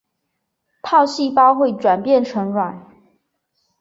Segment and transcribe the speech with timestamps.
[0.81, 2.89] 套细胞会转变成卵。